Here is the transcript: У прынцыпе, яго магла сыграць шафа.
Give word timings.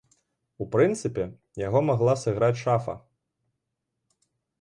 У 0.63 0.65
прынцыпе, 0.75 1.25
яго 1.67 1.79
магла 1.89 2.15
сыграць 2.23 2.61
шафа. 2.63 2.93